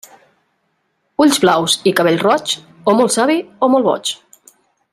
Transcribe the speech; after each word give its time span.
Ulls 1.25 1.37
blaus 1.43 1.75
i 1.91 1.93
cabell 1.99 2.17
roig, 2.23 2.55
o 2.93 2.97
molt 3.01 3.17
savi 3.17 3.37
o 3.61 3.71
molt 3.75 3.89
boig. 3.91 4.15